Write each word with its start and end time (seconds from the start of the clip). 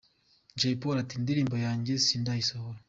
Jay 0.59 0.75
Polly 0.81 0.99
ati 1.03 1.13
“Indirimbo 1.19 1.55
yanjye 1.65 1.93
sindayisohora”. 2.05 2.77